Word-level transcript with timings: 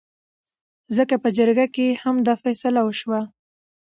ځکه 0.97 1.15
په 1.23 1.29
جرګه 1.37 1.65
کې 1.75 1.87
هم 2.03 2.15
دا 2.27 2.33
فيصله 2.43 2.81
وشوه 2.83 3.21